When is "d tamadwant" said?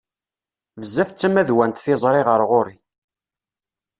1.11-1.81